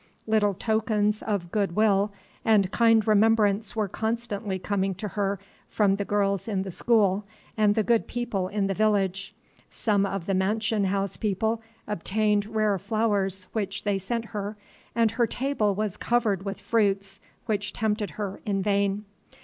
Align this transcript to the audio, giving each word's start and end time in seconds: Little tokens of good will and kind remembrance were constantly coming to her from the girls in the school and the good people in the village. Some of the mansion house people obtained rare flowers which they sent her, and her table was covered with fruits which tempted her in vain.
Little 0.25 0.55
tokens 0.55 1.21
of 1.21 1.51
good 1.51 1.75
will 1.75 2.11
and 2.43 2.71
kind 2.71 3.07
remembrance 3.07 3.75
were 3.75 3.87
constantly 3.87 4.57
coming 4.57 4.95
to 4.95 5.09
her 5.09 5.37
from 5.69 5.97
the 5.97 6.05
girls 6.05 6.47
in 6.47 6.63
the 6.63 6.71
school 6.71 7.23
and 7.55 7.75
the 7.75 7.83
good 7.83 8.07
people 8.07 8.47
in 8.47 8.65
the 8.65 8.73
village. 8.73 9.35
Some 9.69 10.07
of 10.07 10.25
the 10.25 10.33
mansion 10.33 10.85
house 10.85 11.17
people 11.17 11.61
obtained 11.87 12.47
rare 12.47 12.79
flowers 12.79 13.47
which 13.53 13.83
they 13.83 13.99
sent 13.99 14.25
her, 14.33 14.57
and 14.95 15.11
her 15.11 15.27
table 15.27 15.75
was 15.75 15.97
covered 15.97 16.41
with 16.45 16.59
fruits 16.59 17.19
which 17.45 17.71
tempted 17.71 18.09
her 18.17 18.41
in 18.43 18.63
vain. 18.63 19.05